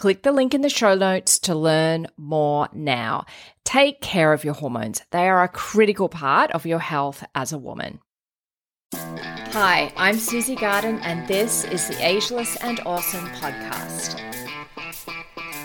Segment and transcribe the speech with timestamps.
[0.00, 3.26] Click the link in the show notes to learn more now.
[3.66, 7.58] Take care of your hormones, they are a critical part of your health as a
[7.58, 8.00] woman.
[8.94, 14.18] Hi, I'm Susie Garden, and this is the Ageless and Awesome podcast.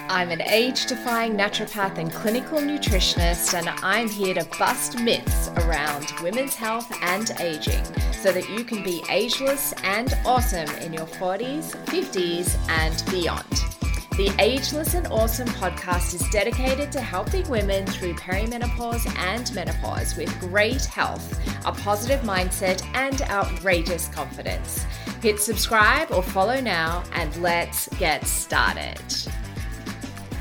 [0.09, 6.11] I'm an age defying naturopath and clinical nutritionist, and I'm here to bust myths around
[6.21, 11.73] women's health and aging so that you can be ageless and awesome in your 40s,
[11.85, 13.74] 50s, and beyond.
[14.17, 20.39] The Ageless and Awesome podcast is dedicated to helping women through perimenopause and menopause with
[20.39, 24.85] great health, a positive mindset, and outrageous confidence.
[25.21, 29.01] Hit subscribe or follow now, and let's get started.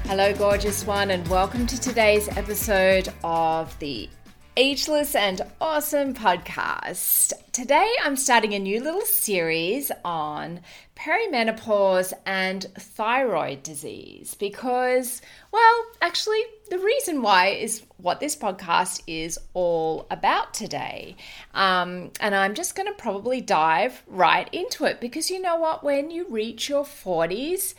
[0.05, 4.09] Hello, gorgeous one, and welcome to today's episode of the
[4.57, 7.33] Ageless and Awesome podcast.
[7.51, 10.61] Today I'm starting a new little series on
[10.95, 15.21] perimenopause and thyroid disease because,
[15.51, 21.17] well, actually, the reason why is what this podcast is all about today.
[21.53, 25.83] Um, and I'm just going to probably dive right into it because you know what?
[25.83, 27.75] When you reach your 40s,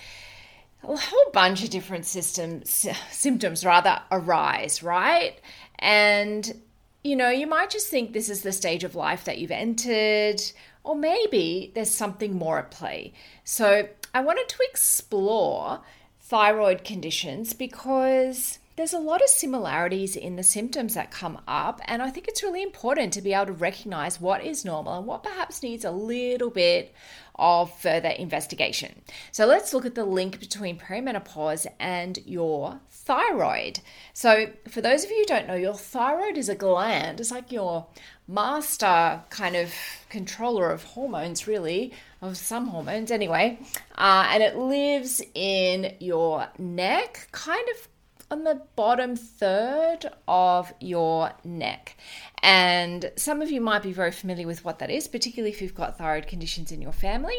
[0.84, 5.40] a whole bunch of different systems, symptoms rather arise, right?
[5.80, 6.62] And
[7.06, 10.42] you know, you might just think this is the stage of life that you've entered,
[10.84, 13.14] or maybe there's something more at play.
[13.44, 15.82] So, I wanted to explore
[16.20, 22.02] thyroid conditions because there's a lot of similarities in the symptoms that come up, and
[22.02, 25.24] I think it's really important to be able to recognize what is normal and what
[25.24, 26.94] perhaps needs a little bit
[27.36, 29.02] of further investigation.
[29.32, 33.80] So let's look at the link between perimenopause and your thyroid.
[34.14, 37.52] So, for those of you who don't know, your thyroid is a gland, it's like
[37.54, 37.88] your
[38.28, 39.74] master kind of
[40.10, 43.60] controller of hormones, really, of some hormones anyway,
[43.98, 47.88] uh, and it lives in your neck, kind of
[48.32, 51.98] on the bottom third of your neck.
[52.42, 55.76] And some of you might be very familiar with what that is, particularly if you've
[55.76, 57.38] got thyroid conditions in your family.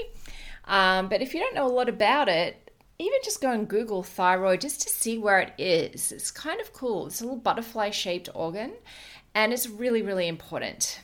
[0.64, 4.02] Um, but if you don't know a lot about it, even just go and Google
[4.02, 6.12] thyroid just to see where it is.
[6.12, 7.06] It's kind of cool.
[7.06, 8.72] It's a little butterfly shaped organ
[9.34, 11.00] and it's really, really important.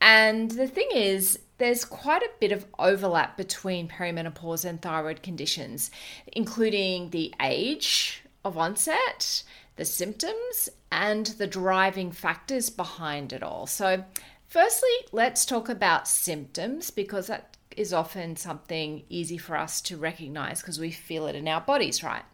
[0.00, 5.90] And the thing is, there's quite a bit of overlap between perimenopause and thyroid conditions,
[6.32, 9.42] including the age, of onset,
[9.76, 13.66] the symptoms, and the driving factors behind it all.
[13.66, 14.04] So,
[14.48, 20.60] firstly, let's talk about symptoms because that is often something easy for us to recognize
[20.60, 22.24] because we feel it in our bodies, right?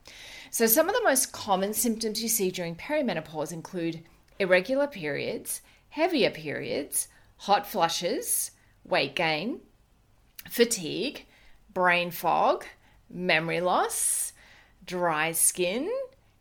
[0.50, 4.02] So, some of the most common symptoms you see during perimenopause include
[4.38, 5.60] irregular periods,
[5.90, 8.50] heavier periods, hot flushes,
[8.84, 9.60] weight gain,
[10.48, 11.26] fatigue,
[11.72, 12.64] brain fog,
[13.10, 14.32] memory loss,
[14.84, 15.90] dry skin,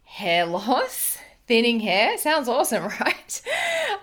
[0.07, 1.17] hair loss,
[1.47, 2.17] thinning hair.
[2.17, 3.41] Sounds awesome, right?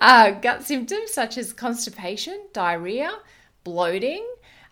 [0.01, 3.11] Uh, gut symptoms such as constipation, diarrhea,
[3.65, 4.25] bloating,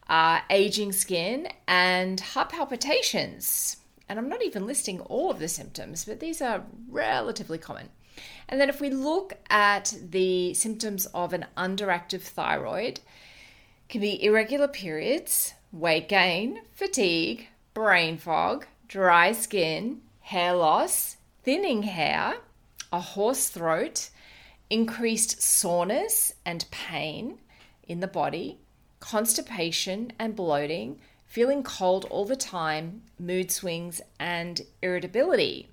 [0.08, 3.78] uh, aging skin, and heart palpitations.
[4.08, 7.88] And I'm not even listing all of the symptoms, but these are relatively common.
[8.48, 13.00] And then if we look at the symptoms of an underactive thyroid,
[13.88, 22.34] can be irregular periods, weight gain, fatigue, brain fog, dry skin, hair loss, thinning hair,
[22.92, 24.10] a hoarse throat,
[24.70, 27.38] increased soreness and pain
[27.86, 28.58] in the body,
[29.00, 35.68] constipation and bloating, feeling cold all the time, mood swings, and irritability.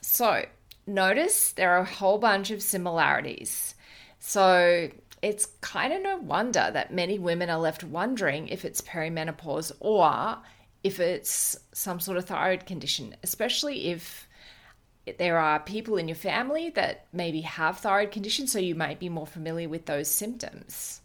[0.00, 0.44] So,
[0.86, 3.74] notice there are a whole bunch of similarities.
[4.20, 9.72] So, it's kind of no wonder that many women are left wondering if it's perimenopause
[9.80, 10.38] or
[10.84, 14.27] if it's some sort of thyroid condition, especially if
[15.16, 19.08] there are people in your family that maybe have thyroid conditions, so you might be
[19.08, 21.00] more familiar with those symptoms.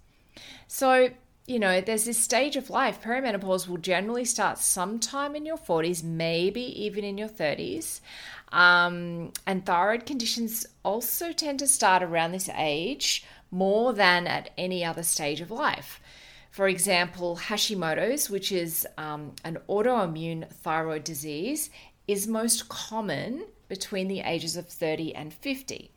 [0.68, 1.10] So,
[1.48, 3.02] you know, there's this stage of life.
[3.02, 8.02] Perimenopause will generally start sometime in your 40s, maybe even in your 30s.
[8.52, 14.84] Um, and thyroid conditions also tend to start around this age more than at any
[14.84, 16.00] other stage of life.
[16.52, 21.72] For example, Hashimoto's, which is um, an autoimmune thyroid disease,
[22.08, 25.92] is most common between the ages of 30 and 50.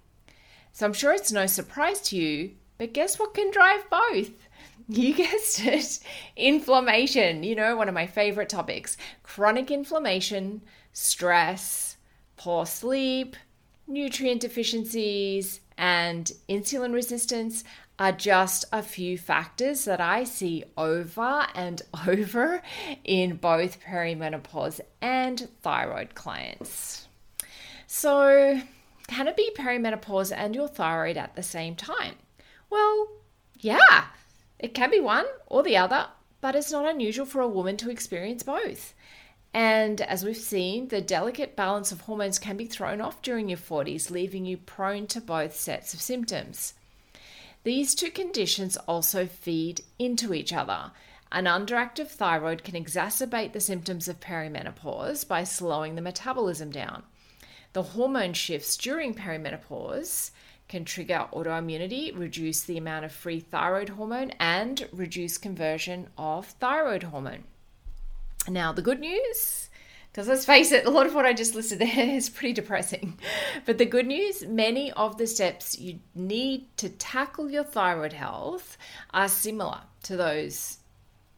[0.72, 4.30] So I'm sure it's no surprise to you, but guess what can drive both?
[4.88, 5.98] You guessed it
[6.36, 8.96] inflammation, you know, one of my favorite topics.
[9.24, 10.62] Chronic inflammation,
[10.92, 11.96] stress,
[12.36, 13.34] poor sleep,
[13.88, 17.64] nutrient deficiencies, and insulin resistance
[17.98, 22.62] are just a few factors that I see over and over
[23.02, 27.05] in both perimenopause and thyroid clients.
[27.86, 28.60] So,
[29.06, 32.14] can it be perimenopause and your thyroid at the same time?
[32.68, 33.08] Well,
[33.58, 34.06] yeah,
[34.58, 36.08] it can be one or the other,
[36.40, 38.94] but it's not unusual for a woman to experience both.
[39.54, 43.58] And as we've seen, the delicate balance of hormones can be thrown off during your
[43.58, 46.74] 40s, leaving you prone to both sets of symptoms.
[47.64, 50.92] These two conditions also feed into each other.
[51.32, 57.02] An underactive thyroid can exacerbate the symptoms of perimenopause by slowing the metabolism down.
[57.76, 60.30] The hormone shifts during perimenopause
[60.66, 67.02] can trigger autoimmunity, reduce the amount of free thyroid hormone, and reduce conversion of thyroid
[67.02, 67.44] hormone.
[68.48, 69.68] Now, the good news,
[70.10, 73.18] because let's face it, a lot of what I just listed there is pretty depressing.
[73.66, 78.78] But the good news many of the steps you need to tackle your thyroid health
[79.12, 80.78] are similar to those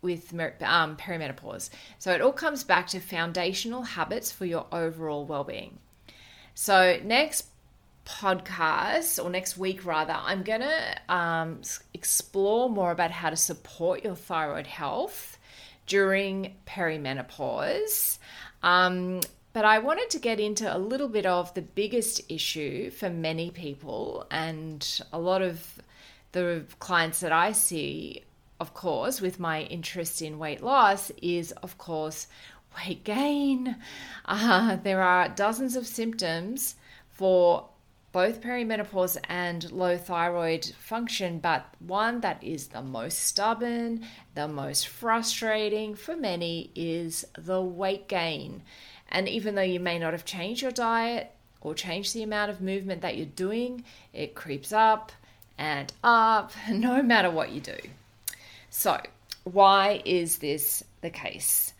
[0.02, 0.32] with
[0.62, 1.70] um, perimenopause.
[1.98, 5.80] So it all comes back to foundational habits for your overall well being.
[6.60, 7.46] So, next
[8.04, 11.60] podcast, or next week rather, I'm to um,
[11.94, 15.38] explore more about how to support your thyroid health
[15.86, 18.18] during perimenopause.
[18.64, 19.20] Um,
[19.52, 23.52] but I wanted to get into a little bit of the biggest issue for many
[23.52, 25.80] people and a lot of
[26.32, 28.24] the clients that I see,
[28.58, 32.26] of course, with my interest in weight loss, is of course
[32.76, 33.76] weight gain.
[34.24, 36.74] Uh, there are dozens of symptoms
[37.10, 37.68] for
[38.12, 44.04] both perimenopause and low thyroid function, but one that is the most stubborn,
[44.34, 48.62] the most frustrating for many is the weight gain.
[49.10, 52.60] And even though you may not have changed your diet or changed the amount of
[52.60, 55.12] movement that you're doing, it creeps up
[55.56, 57.76] and up no matter what you do.
[58.70, 59.00] So,
[59.44, 61.72] why is this the case?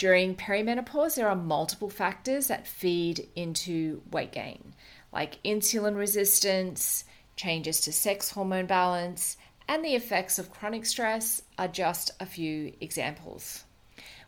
[0.00, 4.72] During perimenopause, there are multiple factors that feed into weight gain
[5.12, 7.04] like insulin resistance,
[7.36, 9.36] changes to sex hormone balance,
[9.68, 13.64] and the effects of chronic stress are just a few examples.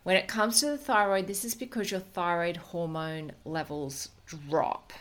[0.02, 4.92] When it comes to the thyroid, this is because your thyroid hormone levels drop.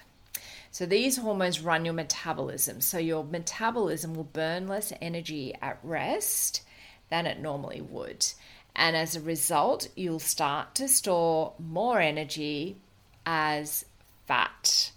[0.71, 2.79] So these hormones run your metabolism.
[2.79, 6.61] So your metabolism will burn less energy at rest
[7.09, 8.25] than it normally would.
[8.75, 12.77] And as a result, you'll start to store more energy
[13.25, 13.85] as
[14.27, 14.91] fat.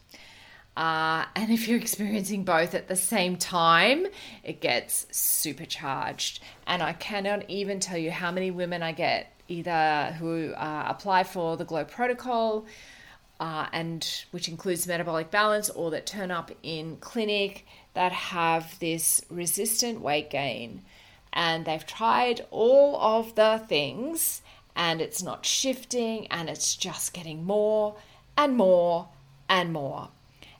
[0.77, 4.07] Uh, and if you're experiencing both at the same time,
[4.43, 6.41] it gets supercharged.
[6.67, 11.25] And I cannot even tell you how many women I get either who uh, apply
[11.25, 12.67] for the Glow Protocol,
[13.39, 19.21] uh, and which includes metabolic balance, or that turn up in clinic that have this
[19.31, 20.83] resistant weight gain.
[21.35, 24.41] And they've tried all of the things,
[24.75, 27.97] and it's not shifting, and it's just getting more
[28.39, 29.09] and more
[29.49, 30.09] and more.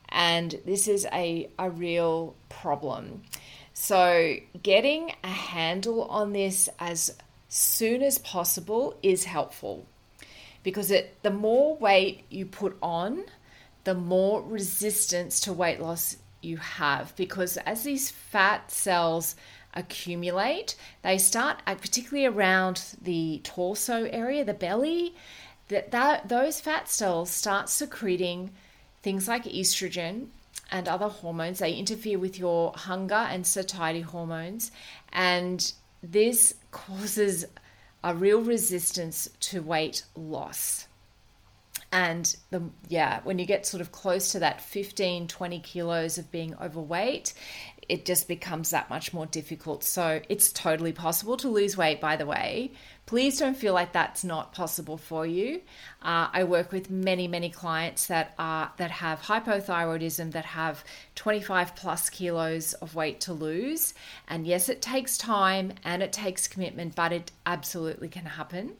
[0.09, 3.23] And this is a, a real problem.
[3.73, 7.17] So, getting a handle on this as
[7.49, 9.87] soon as possible is helpful.
[10.63, 13.25] Because it the more weight you put on,
[13.85, 17.15] the more resistance to weight loss you have.
[17.17, 19.37] Because as these fat cells
[19.75, 25.15] accumulate, they start uh, particularly around the torso area, the belly,
[25.69, 28.51] that, that those fat cells start secreting
[29.03, 30.29] things like estrogen
[30.71, 34.73] and other hormones, they interfere with your hunger and satiety hormones.
[35.13, 37.45] And this causes
[38.03, 40.87] a real resistance to weight loss.
[41.93, 46.31] And the yeah, when you get sort of close to that 15, 20 kilos of
[46.33, 47.35] being overweight,
[47.89, 49.85] it just becomes that much more difficult.
[49.85, 52.73] So it's totally possible to lose weight, by the way.
[53.07, 55.61] Please don't feel like that's not possible for you.
[56.03, 61.77] Uh, I work with many, many clients that are that have hypothyroidism, that have 25
[61.77, 63.93] plus kilos of weight to lose.
[64.29, 68.77] And yes, it takes time and it takes commitment, but it absolutely can happen.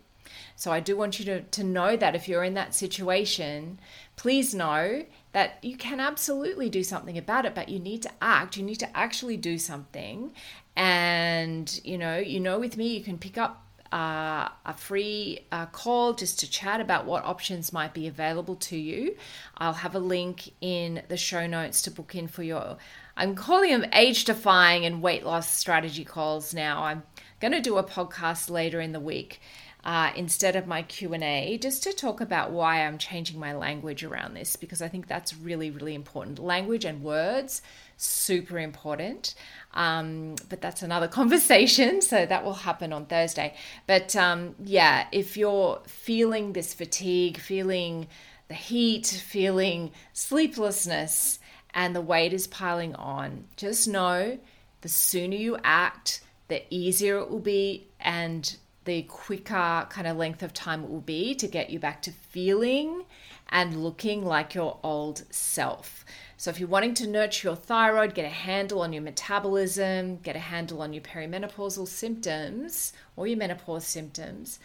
[0.57, 3.81] So I do want you to, to know that if you're in that situation,
[4.17, 8.57] please know that you can absolutely do something about it, but you need to act.
[8.57, 10.33] You need to actually do something.
[10.77, 15.67] And, you know, you know, with me, you can pick up uh, a free uh,
[15.67, 19.17] call just to chat about what options might be available to you.
[19.57, 22.77] I'll have a link in the show notes to book in for your,
[23.17, 26.83] I'm calling them age defying and weight loss strategy calls now.
[26.83, 27.05] I'm
[27.41, 29.41] going to do a podcast later in the week
[29.85, 34.35] uh, instead of my q&a just to talk about why i'm changing my language around
[34.35, 36.39] this because i think that's really really important.
[36.39, 37.63] Language and words
[37.97, 39.35] super important.
[39.73, 43.55] Um, but that's another conversation so that will happen on thursday.
[43.87, 48.09] But um, yeah if you're feeling this fatigue feeling
[48.49, 51.39] the heat feeling sleeplessness
[51.73, 54.39] and the weight is piling on just know
[54.83, 60.43] the sooner you act the easier it will be and the quicker kind of length
[60.43, 63.05] of time it will be to get you back to feeling
[63.49, 66.05] and looking like your old self.
[66.37, 70.37] So, if you're wanting to nurture your thyroid, get a handle on your metabolism, get
[70.37, 74.59] a handle on your perimenopausal symptoms or your menopause symptoms,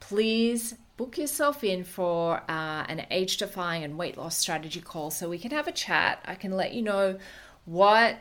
[0.00, 5.28] please book yourself in for uh, an age defying and weight loss strategy call so
[5.28, 6.20] we can have a chat.
[6.24, 7.18] I can let you know
[7.64, 8.18] what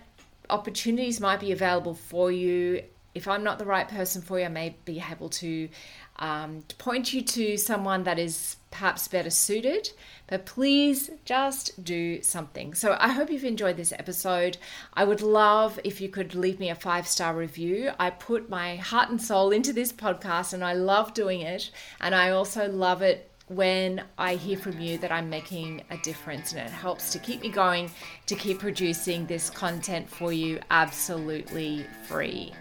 [0.50, 4.50] opportunities might be available for you if I'm not the right person for you, I
[4.50, 5.70] may be able to
[6.18, 9.92] um, point you to someone that is perhaps better suited.
[10.28, 12.74] But please just do something.
[12.74, 14.58] So I hope you've enjoyed this episode.
[14.94, 17.92] I would love if you could leave me a five star review.
[18.00, 21.72] I put my heart and soul into this podcast and I love doing it.
[22.00, 26.54] And I also love it when I hear from you that I'm making a difference
[26.54, 27.92] and it helps to keep me going
[28.28, 32.54] to keep producing this content for you absolutely free.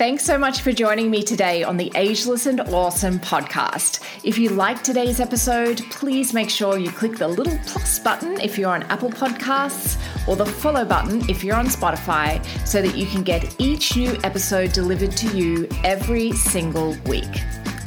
[0.00, 4.00] Thanks so much for joining me today on the Ageless and Awesome podcast.
[4.24, 8.56] If you liked today's episode, please make sure you click the little plus button if
[8.56, 13.04] you're on Apple Podcasts or the follow button if you're on Spotify so that you
[13.04, 17.28] can get each new episode delivered to you every single week.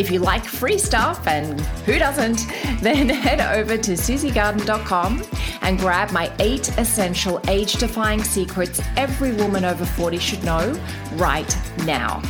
[0.03, 2.45] If you like free stuff, and who doesn't,
[2.81, 5.23] then head over to susiegarden.com
[5.61, 10.77] and grab my eight essential age defying secrets every woman over 40 should know
[11.13, 12.21] right now.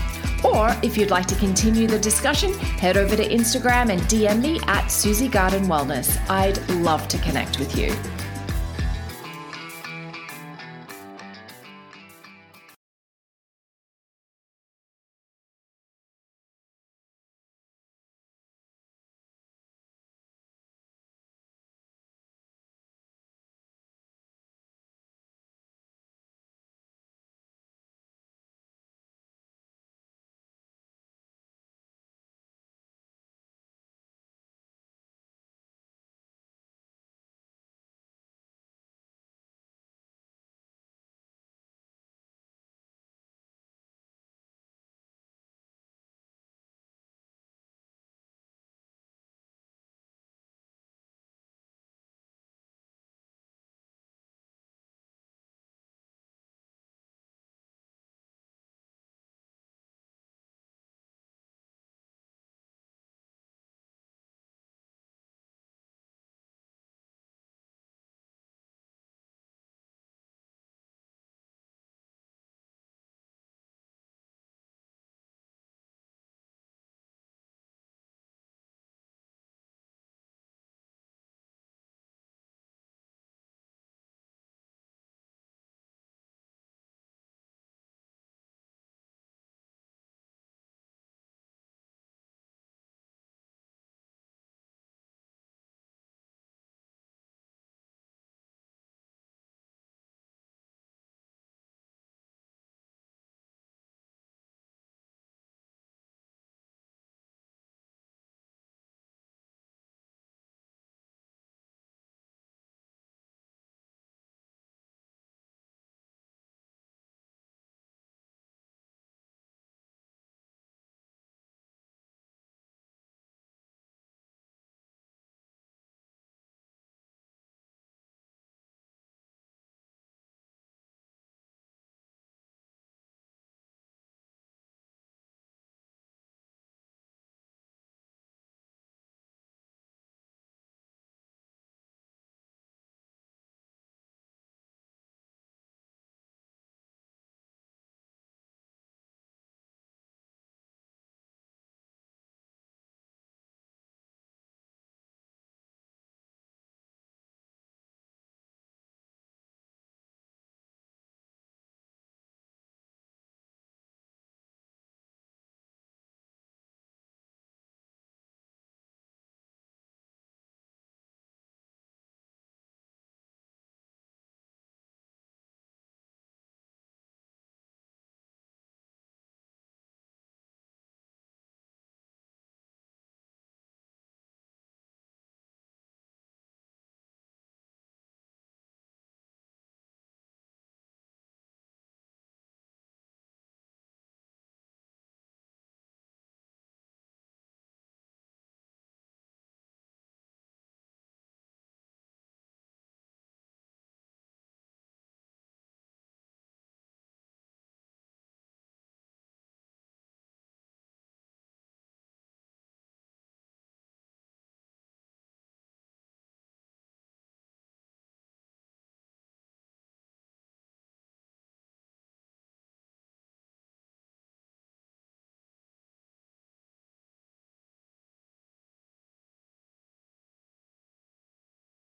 [0.43, 4.59] Or if you'd like to continue the discussion, head over to Instagram and DM me
[4.67, 6.19] at Susie Garden Wellness.
[6.29, 7.91] I'd love to connect with you.